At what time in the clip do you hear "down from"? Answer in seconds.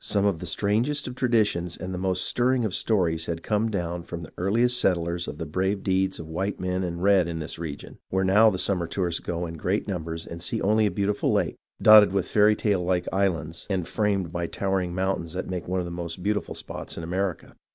3.69-4.23